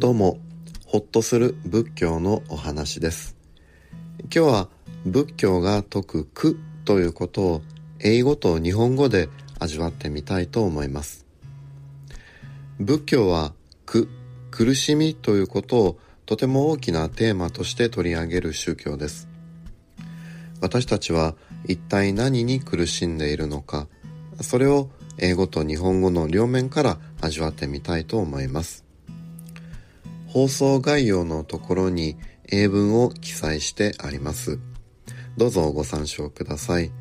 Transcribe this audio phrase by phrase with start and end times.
[0.00, 0.38] どうも、
[0.86, 3.36] ほっとする仏教のお話です。
[4.22, 4.68] 今日は
[5.04, 7.62] 仏教が説く苦ということを
[7.98, 9.28] 英語と日本語で
[9.58, 11.26] 味わってみたいと思います。
[12.78, 13.52] 仏教は
[13.84, 14.08] 苦、
[14.50, 19.28] 苦しみということをとても大きなテーマとして取り上げる宗教です。
[20.62, 21.34] 私たちは
[21.66, 23.86] 一体何に苦しんでいるのか、
[24.40, 24.88] それを
[25.18, 28.88] 英語と日本語の両面から味わってみたいと思います。
[30.32, 32.16] 放送概要のところに
[32.48, 34.60] 英文を記載してあります。
[35.36, 36.92] どうぞご参照ください。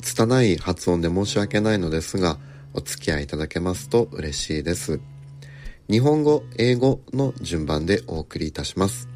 [0.00, 2.38] 拙い発音で申し訳ないのですが、
[2.72, 5.00] お付き合いいただけますと嬉しいです。
[5.90, 9.08] 日本語、英語の順番でお送りいたします。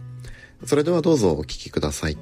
[0.66, 2.18] それではどうぞお聞きください。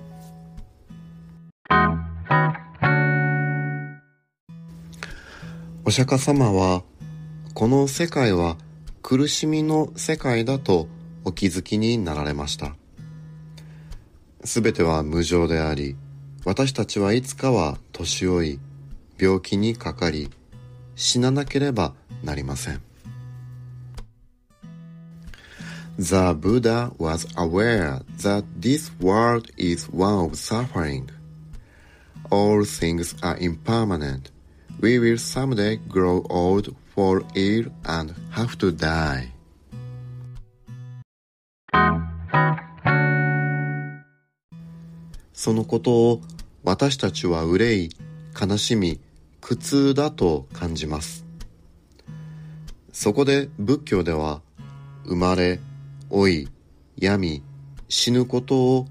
[5.84, 6.84] お釈迦様は、
[7.54, 8.56] この世界は
[9.02, 10.86] 苦しみの世界だと
[11.24, 12.76] お気づきになられました。
[14.44, 15.96] すべては無常であり、
[16.44, 18.60] 私たちはいつかは年老い、
[19.18, 20.30] 病気にかかり、
[20.94, 22.80] 死ななければなりません。
[25.98, 31.08] The Buddha was aware that this world is one of suffering.
[32.30, 34.32] All things are impermanent.
[34.82, 39.30] We will someday grow old, fall ill, and have to die.
[45.32, 46.20] そのことを
[46.64, 47.90] 私たちは憂い、
[48.40, 48.98] 悲しみ、
[49.40, 51.24] 苦痛だと感じます。
[52.92, 54.42] そこで仏教では、
[55.04, 55.60] 生まれ、
[56.10, 56.48] 老い、
[56.98, 57.40] 病、
[57.88, 58.86] 死ぬことを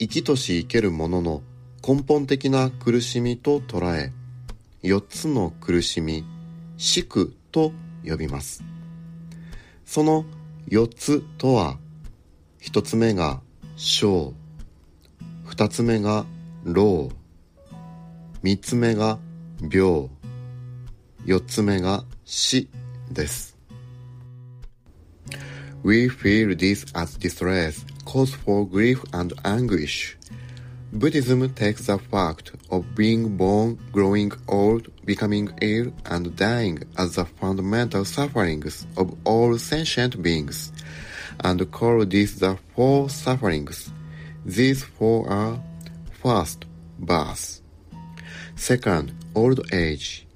[0.00, 1.42] 生きとし生けるものの
[1.86, 4.12] 根本的な苦しみと捉え、
[4.82, 6.24] 四つの苦しみ、
[6.78, 8.64] 死苦と呼びます。
[9.84, 10.24] その
[10.68, 11.78] 四つとは、
[12.58, 13.42] 一つ目が
[13.76, 14.32] 小、
[15.44, 16.24] 二つ目が
[16.64, 17.10] 老、
[18.42, 19.18] 三つ目が
[19.60, 20.08] 病、
[21.26, 22.70] 四つ目が死
[23.10, 23.58] です。
[25.82, 30.16] We feel this as distress, cause for grief and anguish.
[30.92, 37.24] Buddhism takes the fact of being born, growing old, becoming ill, and dying as the
[37.24, 40.72] fundamental sufferings of all sentient beings,
[41.44, 43.90] and call these the four sufferings.
[44.44, 45.62] These four are
[46.22, 46.64] first,
[46.98, 47.60] birth,
[48.56, 50.26] second, old age,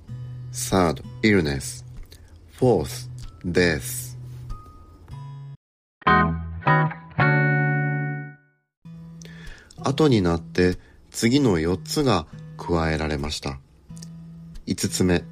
[0.53, 1.83] third, illness,
[2.53, 3.09] fourth,
[3.51, 4.15] death.
[9.85, 10.79] 後になって
[11.11, 13.59] 次の4つが加えられました。
[14.67, 15.25] 5つ目、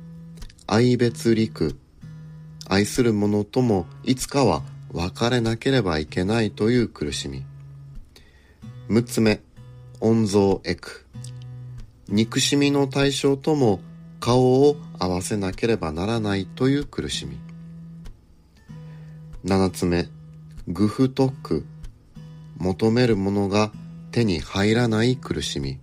[0.67, 1.79] 愛別陸。
[2.69, 4.63] 愛する者ともいつかは
[4.93, 7.45] 別れなければいけないという苦しみ。
[8.89, 9.41] 6つ目、
[10.01, 11.07] 温蔵エク。
[12.09, 13.81] 憎しみの対象とも
[14.21, 17.39] 顔を合わせなければならないという苦しみ。
[19.45, 20.09] 7つ目、
[20.69, 21.65] グフトック。
[22.59, 23.73] 求めるものが
[24.13, 25.81] 手に入らない苦しみ。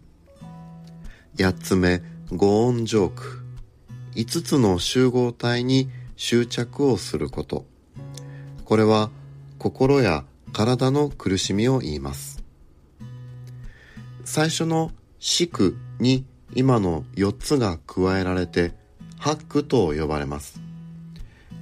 [1.35, 2.01] 8つ目、
[2.31, 3.43] ゴーンジョーク。
[4.13, 7.65] 5つの集合体に執着をすること。
[8.65, 9.09] これは
[9.57, 12.43] 心や体の苦しみを言います。
[14.23, 16.23] 最初の四苦に
[16.53, 18.73] 今の4つが加えられて
[19.17, 20.61] 八苦と呼ばれます。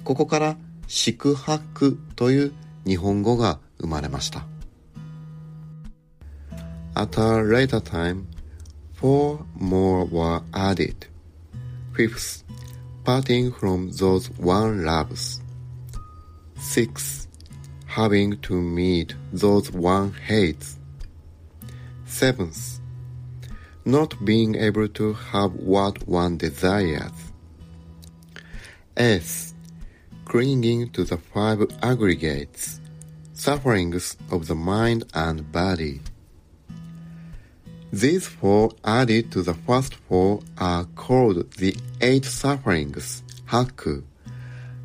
[0.04, 0.56] ここから
[0.86, 2.52] 四苦八苦という
[2.86, 4.44] 日本語が生まれました。
[6.98, 8.26] At a later time,
[8.94, 11.06] four more were added.
[11.94, 12.42] Fifth,
[13.04, 15.40] parting from those one loves.
[16.56, 17.28] Six,
[17.86, 20.76] having to meet those one hates.
[22.04, 22.80] Seventh,
[23.84, 27.12] not being able to have what one desires.
[28.96, 29.54] Eighth,
[30.24, 32.80] clinging to the five aggregates,
[33.34, 36.00] sufferings of the mind and body.
[37.92, 44.02] These four added to the first four are called the eight sufferings, haku,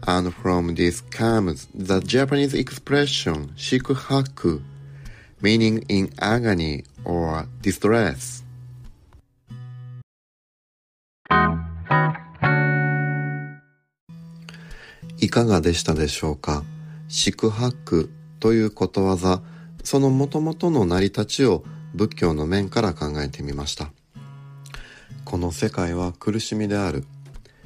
[0.07, 4.61] and from this comes the Japanese expression shikuhaku,
[5.41, 8.41] meaning in agony or distress.
[15.19, 16.63] いかがでしたでしょうか
[17.07, 18.09] 宿泊
[18.39, 19.41] ということわざ、
[19.83, 21.63] その元々の成り立ちを
[21.93, 23.91] 仏教の面から考えてみました。
[25.25, 27.05] この世界は苦しみである。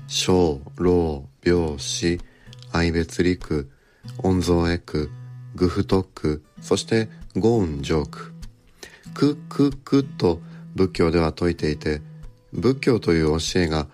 [0.08, 2.20] 小、老、病、死、
[2.72, 3.70] 愛別陸、
[4.20, 5.10] 温蔵エク、
[5.56, 8.34] グフトック、そしてゴーンジョーク。
[9.14, 10.40] クククと
[10.76, 12.02] 仏教では説いていて、
[12.54, 13.88] 仏教という教えが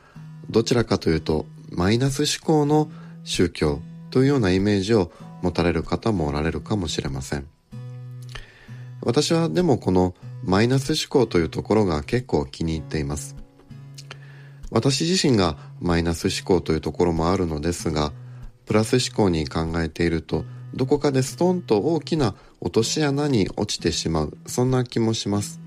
[0.50, 2.92] どちらかというとマイナス思考の
[3.24, 3.80] 宗教
[4.12, 7.48] というようなイメージを持たれる方もおられるかもしれません。
[9.06, 10.14] 私はでもこの
[10.44, 13.36] マイナス思考というところが結構気に入っています。
[14.72, 18.12] 私自身がマイナス思考というところもあるのですが、
[18.66, 25.60] プラス思考に考えているとどこかでストンと大きな落とし穴に落ちてしまうそんな気もします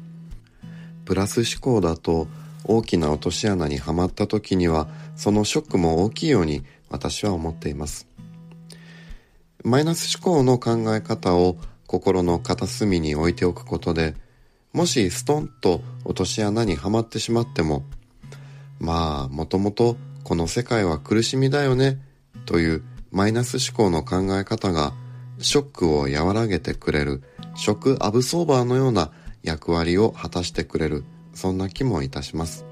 [1.05, 2.27] プラス思考だと
[2.65, 8.09] 大きな落とし穴にはまった時にはそのショックも大きいように私は思っています
[9.63, 11.57] マイナス思考の考え方を
[11.87, 14.15] 心の片隅に置いておくことで
[14.73, 17.85] もしストンと落とし穴にはまってしまっても
[18.79, 21.99] まあもともとこの世界は苦しみだよね
[22.45, 24.93] というマイナス思考の考え方が
[25.39, 27.23] ショックを和らげてくれる
[27.55, 29.11] ショックアブソーバーのような
[29.43, 32.65] 役割を果たしてくれるそんな気もいたします。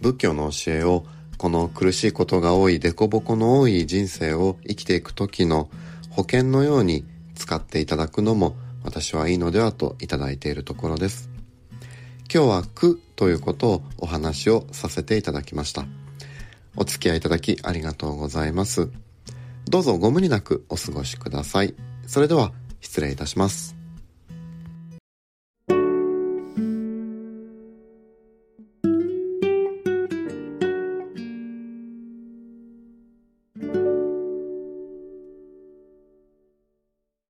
[0.00, 1.04] 仏教の教えを
[1.38, 5.70] この苦しいことが多い凸凹の多い人生を生きていく時の
[6.10, 7.04] 保険のように
[7.42, 8.54] 使っていただくのも
[8.84, 11.28] 私はいいのではといただいているところです
[12.32, 15.84] 今日は苦ということをお話をさせていただきました
[16.76, 18.90] お付き合いいただきありがとうございます。
[19.68, 21.74] どうぞご無理なくお過ごしください。
[22.06, 23.81] それでは失礼いたします。